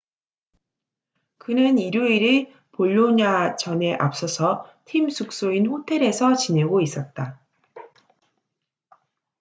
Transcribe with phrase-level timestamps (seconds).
[1.37, 7.39] 그는 일요일의 볼로냐전에 앞서서 팀 숙소인 호텔에서 지내고 있었다